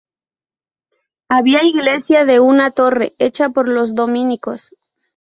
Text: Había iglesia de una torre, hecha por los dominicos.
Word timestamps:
Había 1.29 1.63
iglesia 1.63 2.25
de 2.25 2.39
una 2.39 2.71
torre, 2.71 3.13
hecha 3.19 3.49
por 3.51 3.67
los 3.67 3.93
dominicos. 3.93 4.73